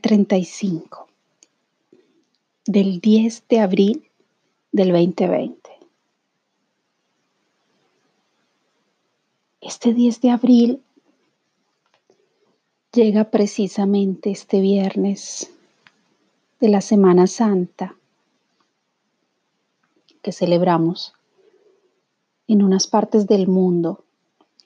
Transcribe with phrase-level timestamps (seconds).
[0.00, 1.08] Cuarentena, día 35,
[2.66, 4.10] del 10 de abril
[4.72, 5.70] del 2020.
[9.60, 10.82] Este 10 de abril
[12.92, 15.50] llega precisamente este viernes
[16.60, 17.96] de la Semana Santa
[20.22, 21.14] que celebramos
[22.46, 24.04] en unas partes del mundo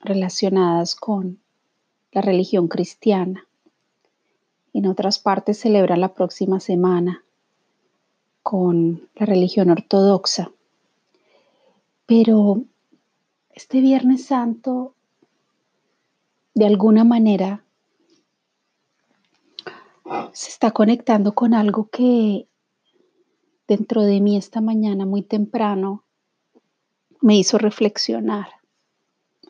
[0.00, 1.38] relacionadas con
[2.12, 3.46] la religión cristiana.
[4.74, 7.24] En otras partes celebran la próxima semana
[8.42, 10.50] con la religión ortodoxa.
[12.06, 12.64] Pero
[13.50, 14.94] este Viernes Santo,
[16.54, 17.64] de alguna manera,
[20.32, 22.48] se está conectando con algo que
[23.68, 26.04] dentro de mí esta mañana muy temprano
[27.20, 28.48] me hizo reflexionar,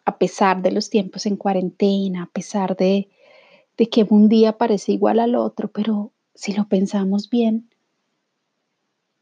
[0.05, 3.09] a pesar de los tiempos en cuarentena, a pesar de
[3.77, 7.69] de que un día parece igual al otro, pero si lo pensamos bien,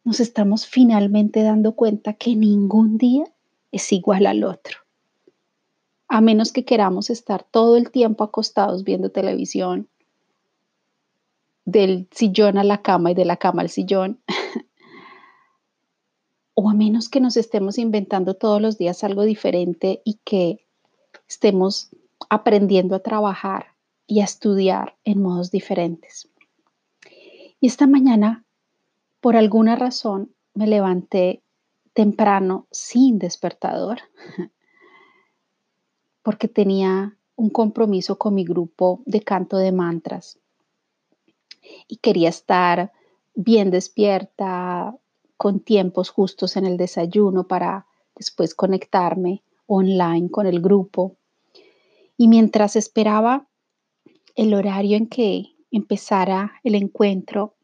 [0.05, 3.25] nos estamos finalmente dando cuenta que ningún día
[3.71, 4.79] es igual al otro.
[6.09, 9.89] A menos que queramos estar todo el tiempo acostados viendo televisión,
[11.65, 14.21] del sillón a la cama y de la cama al sillón.
[16.55, 20.67] o a menos que nos estemos inventando todos los días algo diferente y que
[21.29, 21.91] estemos
[22.29, 23.72] aprendiendo a trabajar
[24.07, 26.29] y a estudiar en modos diferentes.
[27.61, 28.45] Y esta mañana,
[29.21, 31.43] por alguna razón, me levanté
[31.93, 34.01] temprano sin despertador,
[36.23, 40.39] porque tenía un compromiso con mi grupo de canto de mantras
[41.89, 42.93] y quería estar
[43.35, 44.97] bien despierta,
[45.37, 51.17] con tiempos justos en el desayuno para después conectarme online con el grupo.
[52.17, 53.49] Y mientras esperaba
[54.35, 57.55] el horario en que empezara el encuentro,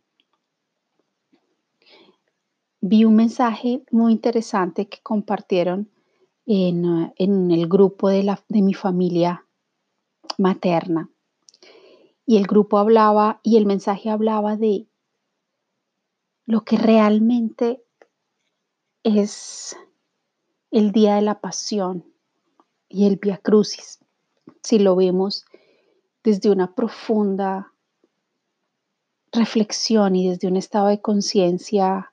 [2.81, 5.91] vi un mensaje muy interesante que compartieron
[6.47, 9.45] en, uh, el grupo de, la, de mi familia
[10.39, 11.11] materna.
[12.25, 14.87] Y el grupo hablaba y el mensaje hablaba de
[16.47, 17.83] lo que realmente
[19.03, 19.77] es
[20.71, 22.05] el día de la pasión
[22.89, 23.99] y el Via Crucis.
[24.63, 25.45] Si lo vemos
[26.23, 27.73] desde una profunda
[29.33, 32.13] reflexión y desde un estado de conciencia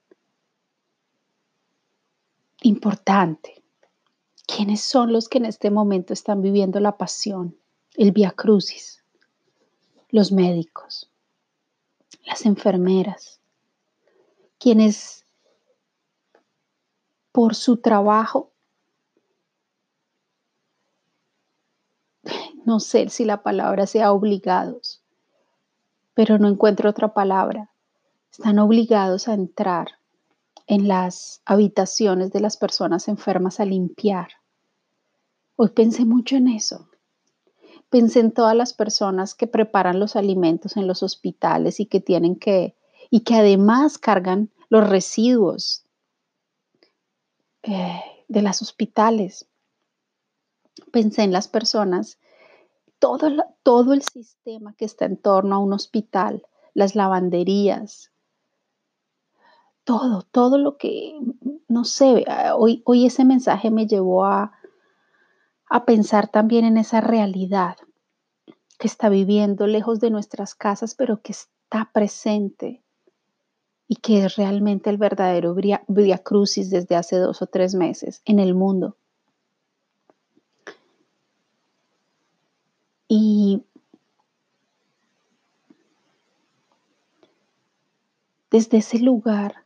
[2.61, 3.63] importante.
[4.47, 7.57] ¿Quiénes son los que en este momento están viviendo la pasión,
[7.95, 9.03] el via crucis?
[10.09, 11.09] Los médicos,
[12.25, 13.39] las enfermeras,
[14.59, 15.25] quienes
[17.31, 18.51] por su trabajo
[22.65, 25.03] no sé si la palabra sea obligados,
[26.15, 27.69] pero no encuentro otra palabra.
[28.31, 29.99] Están obligados a entrar
[30.67, 34.29] en las habitaciones de las personas enfermas a limpiar.
[35.55, 36.89] Hoy pensé mucho en eso.
[37.89, 42.35] Pensé en todas las personas que preparan los alimentos en los hospitales y que tienen
[42.35, 42.75] que,
[43.11, 45.85] y que además cargan los residuos
[47.61, 49.47] eh, de los hospitales.
[50.91, 52.17] Pensé en las personas
[53.05, 53.29] todo,
[53.61, 56.41] todo el sistema que está en torno a un hospital,
[56.73, 58.11] las lavanderías,
[59.83, 61.19] todo, todo lo que,
[61.67, 64.53] no sé, hoy, hoy ese mensaje me llevó a,
[65.69, 67.77] a pensar también en esa realidad
[68.79, 72.81] que está viviendo lejos de nuestras casas, pero que está presente
[73.87, 78.39] y que es realmente el verdadero Via Crucis desde hace dos o tres meses en
[78.39, 78.97] el mundo.
[83.07, 83.63] Y
[88.55, 89.65] desde ese lugar,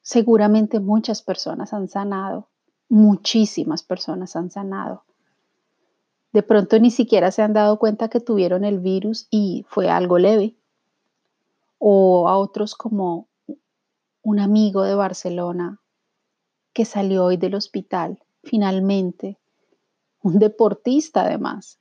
[0.00, 2.48] seguramente muchas personas han sanado,
[2.88, 5.04] muchísimas personas han sanado.
[6.32, 10.16] De pronto ni siquiera se han dado cuenta que tuvieron el virus y fue algo
[10.16, 10.56] leve.
[11.76, 13.28] O a otros como
[14.22, 15.78] un amigo de Barcelona
[16.72, 19.36] que salió hoy del hospital, finalmente,
[20.22, 21.78] un deportista además,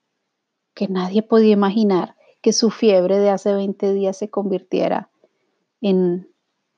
[0.73, 5.09] que nadie podía imaginar que su fiebre de hace 20 días se convirtiera
[5.83, 6.27] en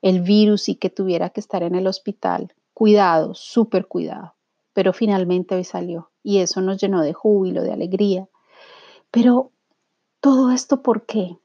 [0.02, 2.52] el virus y que tuviera que estar en el hospital.
[2.74, 4.34] Cuidado, súper cuidado.
[4.74, 8.28] Pero finalmente hoy salió y eso nos llenó de júbilo, de alegría.
[9.10, 9.52] Pero
[10.20, 11.38] todo esto, ¿por qué?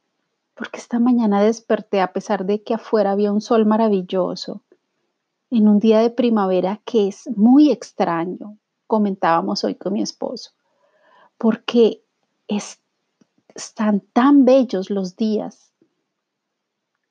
[0.55, 4.63] Porque esta mañana desperté a pesar de que afuera había un sol maravilloso,
[5.49, 8.57] en un día de primavera que es muy extraño,
[8.87, 10.51] comentábamos hoy con mi esposo,
[11.37, 12.03] porque
[12.47, 12.79] es
[13.55, 15.70] están tan bellos los días,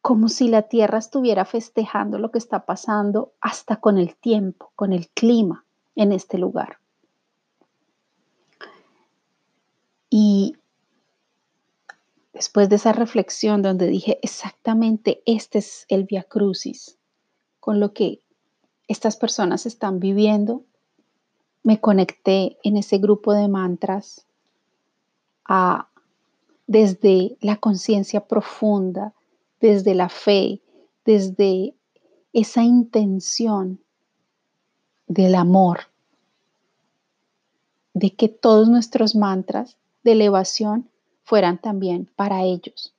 [0.03, 4.93] como si la tierra estuviera festejando lo que está pasando hasta con el tiempo, con
[4.93, 5.65] el clima
[5.95, 6.79] en este lugar.
[10.09, 10.57] Y
[12.33, 16.99] después de esa reflexión donde dije exactamente este es el Via Crucis,
[17.61, 18.21] con lo que
[18.89, 20.65] estas personas están viviendo,
[21.63, 24.27] me conecté en ese grupo de mantras
[25.45, 25.89] a,
[26.67, 29.15] desde la conciencia profunda,
[29.61, 30.61] desde la fe,
[31.05, 31.75] desde
[32.33, 33.81] esa intención
[35.07, 35.81] del amor,
[37.95, 40.89] de que todos nuestros mantras de elevación
[41.25, 42.95] fueran también para ellos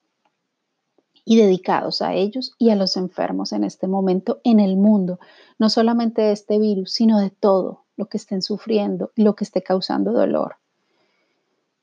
[1.23, 5.19] y dedicados a ellos y a los enfermos en este momento en el mundo,
[5.59, 9.43] no solamente de este virus, sino de todo lo que estén sufriendo y lo que
[9.43, 10.55] esté causando dolor.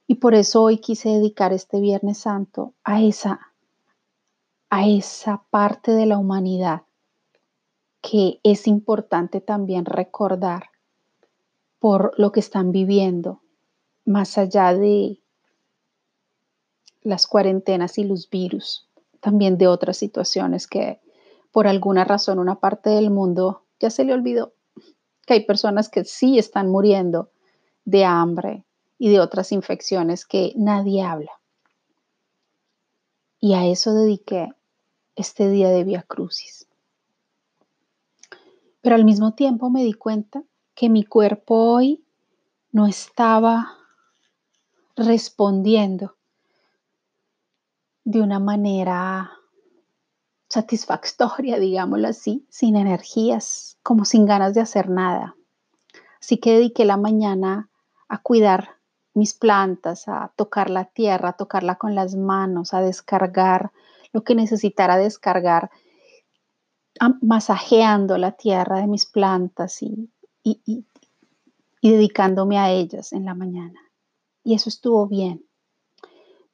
[0.06, 3.47] Y por eso hoy quise dedicar este Viernes Santo a esa,
[4.70, 6.82] a esa parte de la humanidad
[8.00, 10.70] que es importante también recordar
[11.78, 13.40] por lo que están viviendo,
[14.04, 15.20] más allá de
[17.02, 18.88] las cuarentenas y los virus,
[19.20, 21.00] también de otras situaciones que
[21.52, 24.52] por alguna razón una parte del mundo ya se le olvidó
[25.26, 27.30] que hay personas que sí están muriendo
[27.84, 28.64] de hambre
[28.98, 31.32] y de otras infecciones que nadie habla.
[33.38, 34.48] Y a eso dediqué
[35.18, 36.68] este día de Via Crucis.
[38.80, 40.44] Pero al mismo tiempo me di cuenta
[40.74, 42.04] que mi cuerpo hoy
[42.70, 43.76] no estaba
[44.96, 46.16] respondiendo
[48.04, 49.32] de una manera
[50.48, 55.36] satisfactoria, digámoslo así, sin energías, como sin ganas de hacer nada.
[56.20, 57.68] Así que dediqué la mañana
[58.08, 58.76] a cuidar
[59.14, 63.72] mis plantas, a tocar la tierra, a tocarla con las manos, a descargar
[64.24, 65.70] que necesitara descargar,
[67.20, 70.10] masajeando la tierra de mis plantas y,
[70.42, 70.84] y
[71.82, 73.80] dedicándome a ellas en la mañana.
[74.42, 75.48] Y eso estuvo bien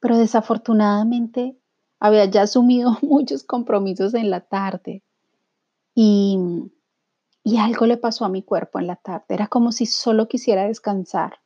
[0.05, 1.57] pero desafortunadamente
[1.99, 5.01] había ya asumido muchos compromisos en la tarde
[5.95, 6.37] y,
[7.43, 9.25] y algo le pasó a mi cuerpo en la tarde.
[9.29, 11.39] Era como si solo quisiera descansar,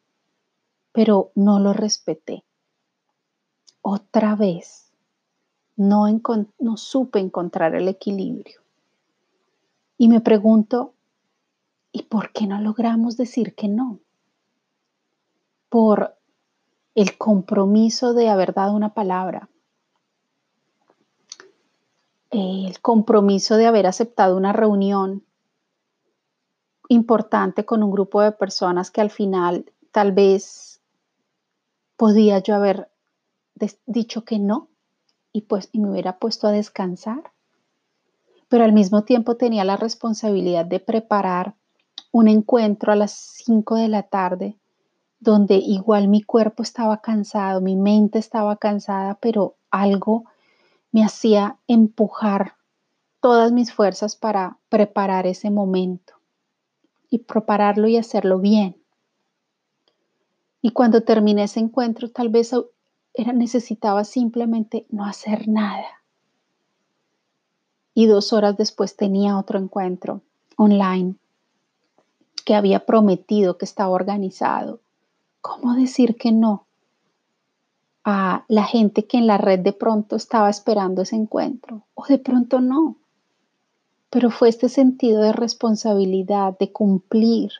[0.91, 2.43] pero no lo respeté.
[3.81, 4.88] Otra vez,
[5.79, 6.07] no,
[6.59, 8.61] no supe encontrar el equilibrio.
[9.97, 10.93] Y me pregunto,
[11.93, 13.99] ¿y por qué no logramos decir que no?
[15.69, 16.17] Por
[16.95, 19.49] el compromiso de haber dado una palabra,
[22.29, 25.23] el compromiso de haber aceptado una reunión
[26.89, 30.81] importante con un grupo de personas que al final tal vez
[31.95, 32.91] podía yo haber
[33.85, 34.68] dicho que no
[35.39, 37.31] y pues y me hubiera puesto a descansar.
[38.49, 41.55] Pero al mismo tiempo tenía la responsabilidad de preparar
[42.11, 44.57] un encuentro a las 5 de la tarde
[45.21, 50.25] donde igual mi cuerpo estaba cansado, mi mente estaba cansada, pero algo
[50.91, 52.55] me hacía empujar
[53.21, 56.15] todas mis fuerzas para preparar ese momento
[57.09, 58.77] y prepararlo y hacerlo bien.
[60.61, 62.53] Y cuando terminé ese encuentro, tal vez
[63.21, 65.87] era, necesitaba simplemente no hacer nada.
[67.93, 70.21] Y dos horas después tenía otro encuentro
[70.57, 71.15] online
[72.45, 74.79] que había prometido que estaba organizado
[75.41, 76.65] ¿Cómo decir que no
[78.03, 81.83] a la gente que en la red de pronto estaba esperando ese encuentro?
[81.95, 82.97] O de pronto no.
[84.09, 87.51] Pero fue este sentido de responsabilidad, de cumplir.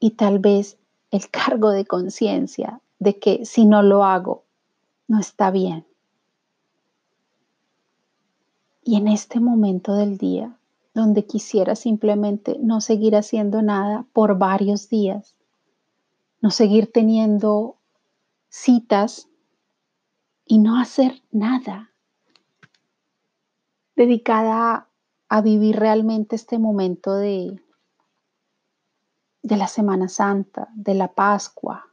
[0.00, 0.78] Y tal vez
[1.10, 4.44] el cargo de conciencia de que si no lo hago,
[5.08, 5.84] no está bien.
[8.84, 10.56] Y en este momento del día,
[10.94, 15.34] donde quisiera simplemente no seguir haciendo nada por varios días,
[16.40, 17.76] no seguir teniendo
[18.48, 19.28] citas
[20.44, 21.90] y no hacer nada
[23.96, 24.88] dedicada
[25.28, 27.60] a, vivir realmente este momento de,
[29.42, 31.91] de la Semana Santa, de la Pascua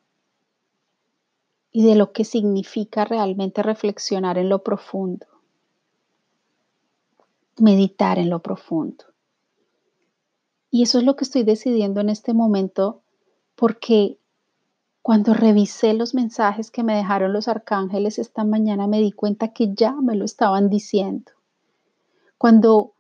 [1.80, 5.26] y de lo que significa realmente reflexionar en lo profundo,
[7.58, 9.06] meditar en lo profundo.
[10.70, 13.02] Y eso es lo que estoy decidiendo en este momento
[13.56, 14.20] porque
[15.02, 19.74] cuando revisé los mensajes que me dejaron los arcángeles esta mañana, me di cuenta que
[19.74, 21.32] ya me lo estaban diciendo.
[22.38, 22.92] Cuando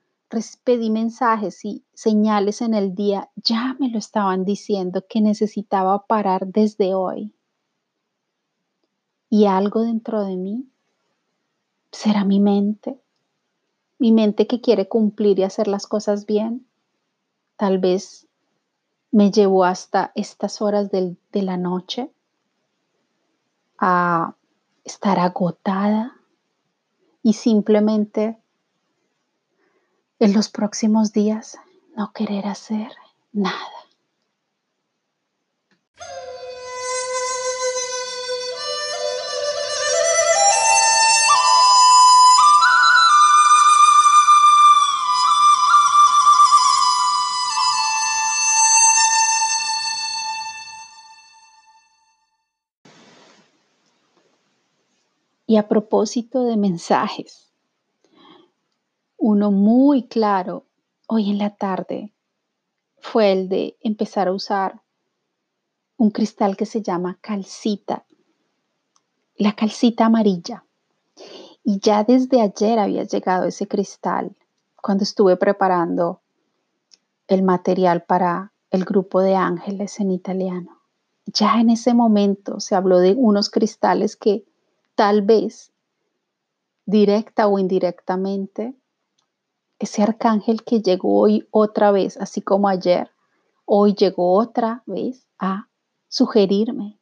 [0.63, 6.47] pedí mensajes y señales en el día, ya me lo estaban diciendo que necesitaba parar
[6.47, 7.35] desde hoy.
[9.29, 10.69] Y algo dentro de mí.
[11.91, 12.99] ¿Será mi mente?
[13.97, 16.67] Mi mente que quiere cumplir y hacer las cosas bien.
[17.57, 18.27] Tal vez
[19.11, 22.11] me llevó hasta estas horas de la noche
[23.77, 24.35] a
[24.83, 26.15] estar agotada
[27.23, 28.37] y simplemente
[30.19, 31.57] en los próximos días
[31.95, 32.91] no querer hacer
[33.31, 33.78] nada.
[55.49, 57.51] Y a propósito de mensajes,
[59.17, 60.67] uno muy claro
[61.07, 62.13] hoy en la tarde
[62.99, 64.83] fue el de empezar a usar
[65.97, 68.05] un cristal que se llama calcita,
[69.37, 70.65] la calcita amarilla.
[71.63, 74.37] Y ya desde ayer había llegado ese cristal
[74.79, 76.21] cuando estuve preparando
[77.27, 80.83] el material para el grupo de ángeles en italiano.
[81.25, 84.45] Ya en ese momento se habló de unos cristales que
[84.99, 85.71] tal vez,
[86.85, 88.75] directa o indirectamente,
[89.79, 93.09] ese arcángel que llegó hoy otra vez, así como ayer,
[93.63, 95.69] hoy llegó otra vez a
[96.09, 96.99] sugerirme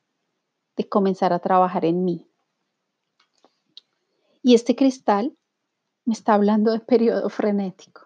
[0.75, 2.29] de comenzar a trabajar en mí.
[4.43, 5.35] Y este cristal
[6.05, 8.01] me está hablando de periodo frenético,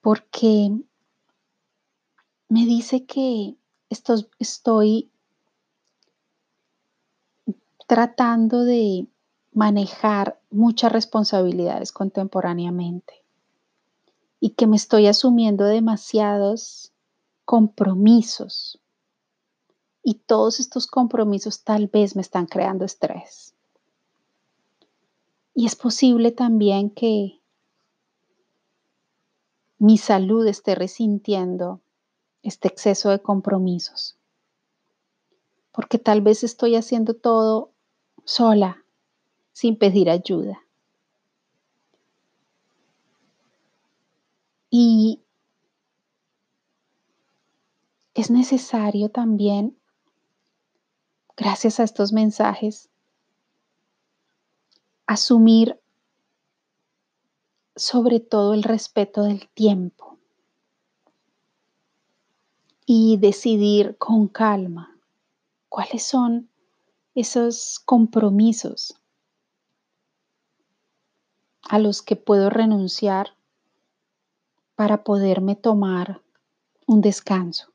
[0.00, 0.68] porque
[2.48, 3.54] me dice que
[4.40, 5.11] estoy
[7.92, 9.06] tratando de
[9.52, 13.22] manejar muchas responsabilidades contemporáneamente
[14.40, 16.90] y que me estoy asumiendo demasiados
[17.44, 18.80] compromisos
[20.02, 23.52] y todos estos compromisos tal vez me están creando estrés.
[25.54, 27.42] Y es posible también que
[29.76, 31.82] mi salud esté resintiendo
[32.42, 34.16] este exceso de compromisos,
[35.72, 37.71] porque tal vez estoy haciendo todo
[38.24, 38.84] sola,
[39.52, 40.62] sin pedir ayuda.
[44.70, 45.22] Y
[48.14, 49.78] es necesario también,
[51.36, 52.88] gracias a estos mensajes,
[55.06, 55.78] asumir
[57.76, 60.18] sobre todo el respeto del tiempo
[62.86, 64.96] y decidir con calma
[65.68, 66.51] cuáles son
[67.14, 68.94] esos compromisos
[71.62, 73.36] a los que puedo renunciar
[74.74, 76.22] para poderme tomar
[76.86, 77.72] un descanso.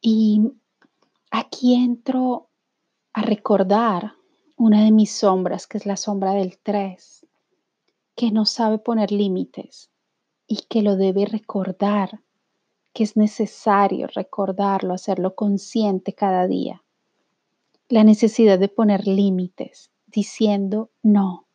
[0.00, 0.52] Y
[1.30, 2.48] aquí entro
[3.12, 4.14] a recordar
[4.56, 7.26] una de mis sombras, que es la sombra del 3,
[8.14, 9.90] que no sabe poner límites
[10.46, 12.22] y que lo debe recordar
[12.98, 16.82] que es necesario recordarlo, hacerlo consciente cada día.
[17.88, 21.46] La necesidad de poner límites, diciendo no.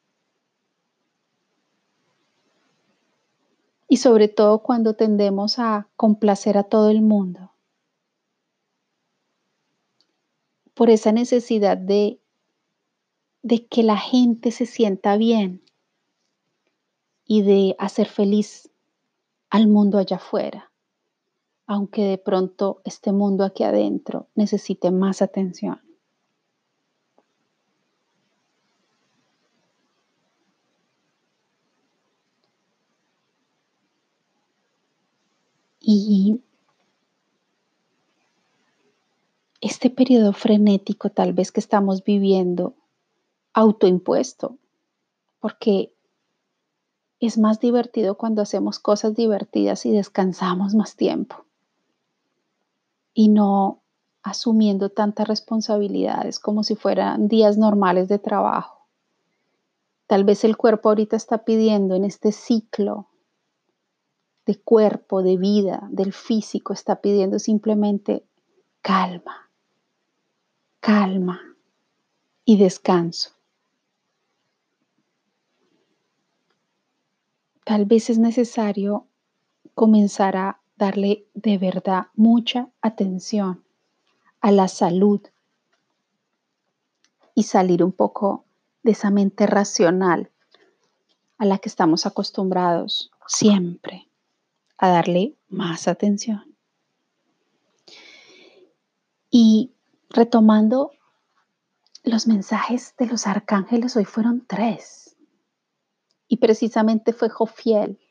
[3.90, 7.52] Y sobre todo cuando tendemos a complacer a todo el mundo.
[10.74, 12.22] Por esa necesidad de,
[13.42, 15.62] de que la gente se sienta bien
[17.26, 18.72] y de hacer feliz
[19.50, 20.70] al mundo allá afuera
[21.74, 25.82] aunque de pronto este mundo aquí adentro necesite más atención.
[35.80, 36.40] Y
[39.60, 42.76] este periodo frenético tal vez que estamos viviendo,
[43.52, 44.60] autoimpuesto,
[45.40, 45.92] porque
[47.20, 51.48] es más divertido cuando hacemos cosas divertidas y descansamos más tiempo
[53.14, 53.84] y no
[54.24, 58.88] asumiendo tantas responsabilidades como si fueran días normales de trabajo.
[60.08, 63.10] Tal vez el cuerpo ahorita está pidiendo en este ciclo
[64.46, 68.26] de cuerpo, de vida, del físico, está pidiendo simplemente
[68.82, 69.50] calma,
[70.80, 71.42] calma
[72.46, 73.32] y descanso.
[77.64, 79.08] Tal vez es necesario
[79.74, 83.64] comenzar a darle de verdad mucha atención
[84.42, 85.22] a la salud
[87.34, 88.44] y salir un poco
[88.84, 90.30] de esa mente racional
[91.38, 94.10] a la que estamos acostumbrados siempre
[94.78, 96.54] a darle más atención.
[99.30, 99.72] Y
[100.10, 100.92] retomando
[102.04, 105.16] los mensajes de los arcángeles, hoy fueron tres.
[106.28, 108.03] Y precisamente fue Jofiel,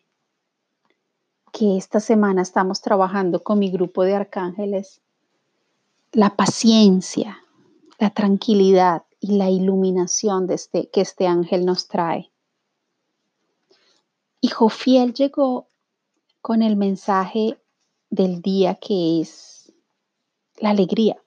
[1.52, 5.00] que esta semana estamos trabajando con mi grupo de arcángeles,
[6.12, 7.38] la paciencia,
[7.98, 12.30] la tranquilidad y la iluminación de este, que este ángel nos trae.
[14.40, 15.68] Y Jofiel llegó
[16.40, 17.58] con el mensaje
[18.10, 19.72] del día que es
[20.58, 21.22] la alegría.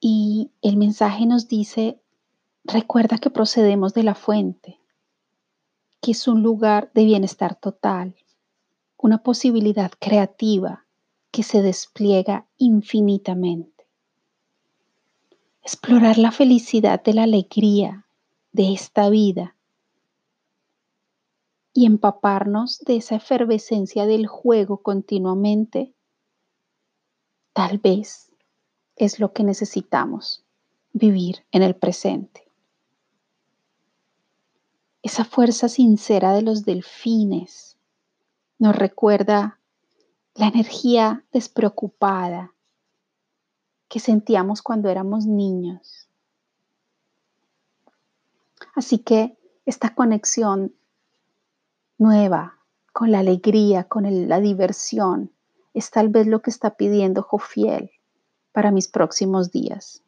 [0.00, 2.00] Y el mensaje nos dice,
[2.64, 4.79] recuerda que procedemos de la fuente,
[6.10, 8.16] es un lugar de bienestar total,
[8.96, 10.84] una posibilidad creativa
[11.30, 13.86] que se despliega infinitamente.
[15.62, 18.06] Explorar la felicidad de la alegría
[18.52, 19.54] de esta vida
[21.72, 25.94] y empaparnos de esa efervescencia del juego continuamente,
[27.52, 28.32] tal vez
[28.96, 30.44] es lo que necesitamos,
[30.92, 32.49] vivir en el presente.
[35.02, 37.78] Esa fuerza sincera de los delfines
[38.58, 39.58] nos recuerda
[40.34, 42.52] la energía despreocupada
[43.88, 46.08] que sentíamos cuando éramos niños.
[48.74, 50.74] Así que esta conexión
[51.98, 52.58] nueva
[52.92, 55.32] con la alegría, con la diversión,
[55.74, 57.90] es tal vez lo que está pidiendo Jofiel
[58.52, 60.02] para mis próximos días.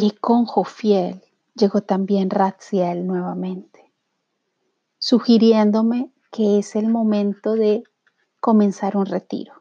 [0.00, 1.24] Y con Jofiel
[1.56, 3.92] llegó también Ratziel nuevamente,
[5.00, 7.82] sugiriéndome que es el momento de
[8.38, 9.60] comenzar un retiro.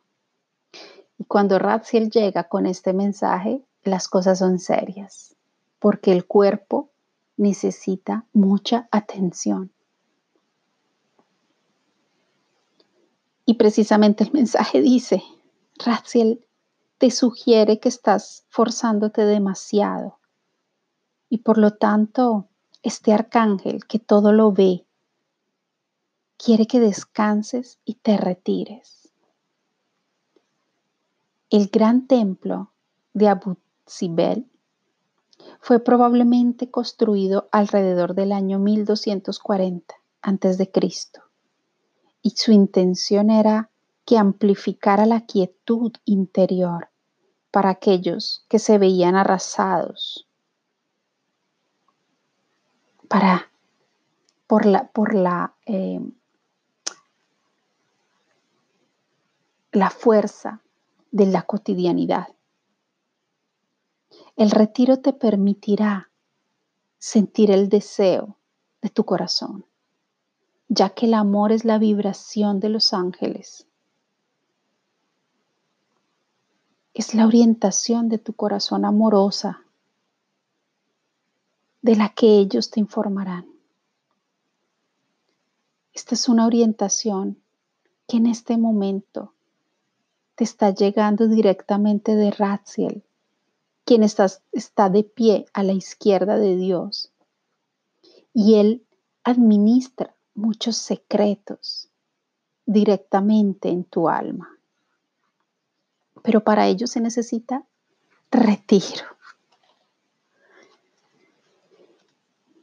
[1.17, 5.35] Y cuando Ratziel llega con este mensaje, las cosas son serias,
[5.79, 6.91] porque el cuerpo
[7.35, 9.71] necesita mucha atención.
[13.43, 15.23] Y precisamente el mensaje dice,
[15.83, 16.45] Raziel
[16.99, 20.19] te sugiere que estás forzándote demasiado.
[21.29, 22.47] Y por lo tanto,
[22.83, 24.85] este arcángel que todo lo ve,
[26.37, 29.09] quiere que descanses y te retires.
[31.49, 32.71] El gran templo
[33.13, 34.45] de Abu Sibel
[35.59, 40.71] fue probablemente construido alrededor del año 1240 a.C
[42.21, 43.69] y su intención era
[44.03, 46.89] que amplificara la quietud interior
[47.51, 50.26] para aquellos que se veían arrasados,
[53.07, 53.51] para
[54.47, 55.99] por la, por la, eh,
[59.71, 60.61] la fuerza
[61.11, 62.27] de la cotidianidad.
[64.35, 66.09] El retiro te permitirá
[66.97, 68.37] sentir el deseo
[68.81, 69.65] de tu corazón
[70.69, 73.67] ya que el amor es la vibración de los ángeles.
[76.93, 79.63] Es la orientación de tu corazón amorosa,
[81.81, 83.45] de la que ellos te informarán.
[85.93, 87.41] Esta es una orientación
[88.07, 89.33] que en este momento
[90.35, 93.03] te está llegando directamente de Ratziel,
[93.83, 97.11] quien está, está de pie a la izquierda de Dios.
[98.33, 98.85] Y Él
[99.23, 101.89] administra muchos secretos
[102.67, 104.57] directamente en tu alma.
[106.21, 107.65] Pero para ello se necesita
[108.29, 109.16] retiro.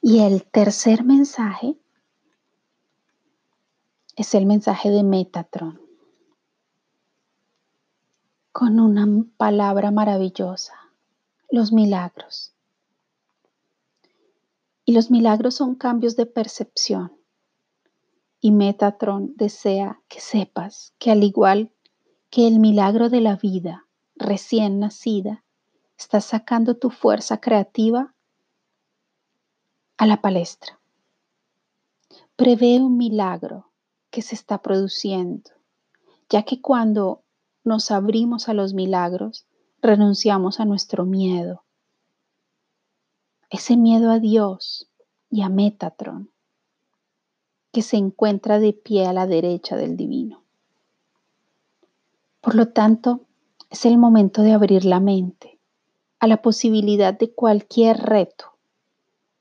[0.06, 1.78] Y el tercer mensaje
[4.16, 5.80] es el mensaje de Metatron,
[8.52, 9.06] con una
[9.38, 10.74] palabra maravillosa,
[11.50, 12.52] los milagros.
[14.84, 17.16] Y los milagros son cambios de percepción
[18.42, 21.72] y Metatron desea que sepas que al igual
[22.28, 23.86] que el milagro de la vida
[24.16, 25.44] recién nacida,
[25.96, 28.13] estás sacando tu fuerza creativa
[29.96, 30.80] a la palestra.
[32.36, 33.70] Prevé un milagro
[34.10, 35.50] que se está produciendo,
[36.28, 37.22] ya que cuando
[37.62, 39.46] nos abrimos a los milagros,
[39.80, 41.62] renunciamos a nuestro miedo.
[43.50, 44.90] Ese miedo a Dios
[45.30, 46.30] y a Metatron
[47.72, 50.44] que se encuentra de pie a la derecha del divino.
[52.40, 53.22] Por lo tanto,
[53.68, 55.58] es el momento de abrir la mente
[56.20, 58.53] a la posibilidad de cualquier reto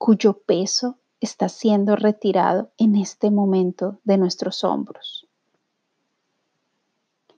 [0.04, 5.30] cuyo peso está siendo retirado en este momento de nuestros hombros.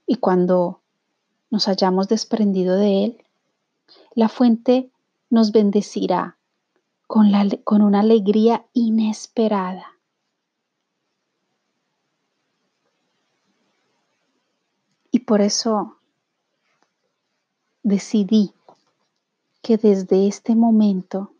[0.04, 0.80] Y cuando
[1.48, 3.24] nos hayamos desprendido de él,
[4.16, 4.90] la fuente
[5.30, 6.38] nos bendecirá
[7.06, 7.30] con,
[7.62, 9.92] con una alegría inesperada
[15.12, 15.96] Y por eso
[17.84, 18.52] decidí
[19.62, 21.35] que desde este momento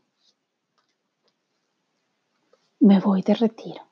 [2.87, 3.86] me voy de retiro.